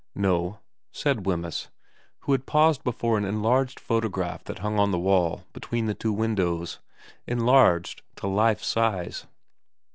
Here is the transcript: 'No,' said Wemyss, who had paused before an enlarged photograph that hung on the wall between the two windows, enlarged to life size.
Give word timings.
'No,' 0.29 0.57
said 0.91 1.27
Wemyss, 1.27 1.69
who 2.21 2.31
had 2.31 2.47
paused 2.47 2.83
before 2.83 3.19
an 3.19 3.23
enlarged 3.23 3.79
photograph 3.79 4.43
that 4.45 4.57
hung 4.57 4.79
on 4.79 4.89
the 4.89 4.97
wall 4.97 5.43
between 5.53 5.85
the 5.85 5.93
two 5.93 6.11
windows, 6.11 6.79
enlarged 7.27 8.01
to 8.15 8.25
life 8.25 8.63
size. 8.63 9.27